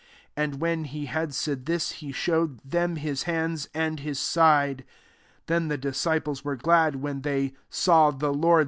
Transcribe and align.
20 0.33 0.33
And 0.51 0.59
when 0.61 0.83
he 0.85 1.05
had 1.05 1.31
said 1.31 1.67
this, 1.67 1.91
he 1.91 2.11
show 2.11 2.45
ed 2.45 2.59
them 2.65 2.95
hi9 2.95 3.23
hands 3.25 3.69
and 3.71 3.99
his 3.99 4.17
side. 4.17 4.83
Then 5.45 5.67
the 5.67 5.77
disciples 5.77 6.43
were 6.43 6.55
glad, 6.55 6.95
when 6.95 7.21
they 7.21 7.53
saw 7.69 8.09
the 8.09 8.33
Lprd. 8.33 8.59